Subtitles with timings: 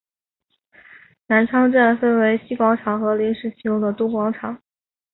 [1.27, 4.59] 南昌站分为西广场和临时启用的东广场。